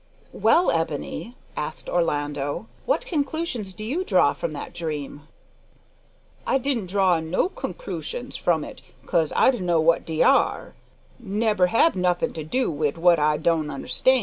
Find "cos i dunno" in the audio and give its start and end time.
9.05-9.79